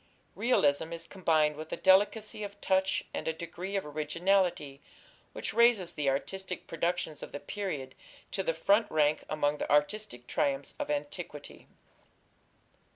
Realism 0.33 0.91
is 0.93 1.05
combined 1.05 1.55
with 1.55 1.71
a 1.71 1.77
delicacy 1.77 2.41
of 2.43 2.59
touch 2.59 3.03
and 3.13 3.27
a 3.27 3.33
degree 3.33 3.75
of 3.75 3.85
originality 3.85 4.81
which 5.31 5.53
raises 5.53 5.93
the 5.93 6.09
artistic 6.09 6.65
productions 6.65 7.21
of 7.21 7.31
the 7.31 7.39
period 7.39 7.93
to 8.31 8.41
the 8.41 8.51
front 8.55 8.89
rank 8.89 9.23
among 9.29 9.59
the 9.59 9.69
artistic 9.69 10.25
triumphs 10.25 10.73
of 10.79 10.89
antiquity. 10.89 11.67